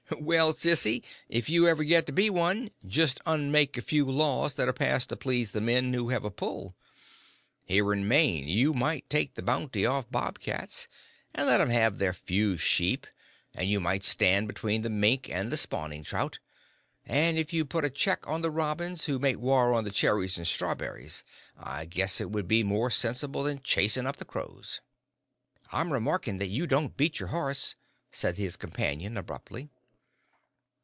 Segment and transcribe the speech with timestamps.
[0.19, 4.67] "Well, sissy, if you ever get to be one, just unmake a few laws that
[4.67, 6.75] are passed to please the men who have a pull.
[7.63, 10.89] Here in Maine you might take the bounty off bob cats,
[11.33, 13.07] an' let 'em have their few sheep,
[13.53, 16.39] an' you might stand between the mink and the spawning trout,
[17.05, 19.85] and if you want to put a check on the robins who make war on
[19.85, 21.23] the cherries an' strawberries,
[21.57, 24.81] I guess it would be more sensible than chasing up the crows."
[25.71, 27.75] "I'm remarkin' that you don't beat your horse,"
[28.11, 29.69] said his companion, abruptly.